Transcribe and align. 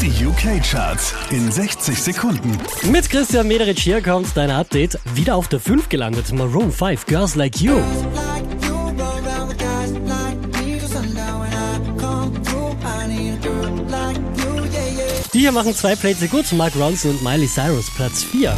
Die 0.00 0.24
UK-Charts 0.24 1.12
in 1.30 1.50
60 1.50 2.00
Sekunden. 2.00 2.56
Mit 2.90 3.10
Christian 3.10 3.48
Mederich 3.48 3.80
hier 3.82 4.00
kommt 4.00 4.28
dein 4.36 4.50
Update. 4.50 4.98
Wieder 5.14 5.34
auf 5.34 5.48
der 5.48 5.58
5 5.58 5.88
gelandet. 5.88 6.32
Maroon 6.32 6.70
5, 6.70 7.04
Girls 7.06 7.34
Like 7.34 7.60
You. 7.60 7.80
Die 15.34 15.38
hier 15.40 15.52
machen 15.52 15.74
zwei 15.74 15.96
Plätze 15.96 16.28
gut. 16.28 16.52
Mark 16.52 16.74
Ronson 16.76 17.10
und 17.12 17.22
Miley 17.22 17.48
Cyrus 17.48 17.90
Platz 17.94 18.22
4. 18.22 18.54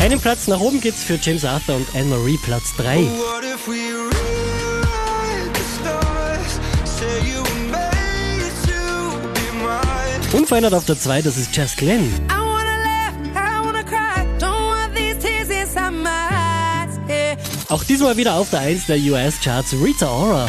Einen 0.00 0.18
Platz 0.18 0.48
nach 0.48 0.60
oben 0.60 0.80
geht's 0.80 1.04
für 1.04 1.18
James 1.20 1.44
Arthur 1.44 1.76
und 1.76 1.86
Anne-Marie 1.94 2.38
Platz 2.38 2.74
3. 2.78 3.02
What 3.02 3.44
if 3.44 3.68
we 3.68 3.74
rewrite 3.74 5.52
the 5.54 5.60
stars? 5.78 6.58
Say 6.84 7.30
you 7.30 7.42
were 7.42 7.70
made 7.70 8.50
to 8.64 9.28
be 9.34 9.52
mine. 9.62 10.32
Unverändert 10.32 10.72
auf 10.72 10.86
der 10.86 10.98
2, 10.98 11.20
das 11.20 11.36
ist 11.36 11.54
Jess 11.54 11.76
Glenn. 11.76 12.10
Auch 17.68 17.84
diesmal 17.84 18.16
wieder 18.16 18.34
auf 18.34 18.50
der 18.50 18.60
1 18.60 18.86
der 18.86 18.96
US-Charts 18.96 19.74
Rita 19.74 20.10
Ora. 20.10 20.48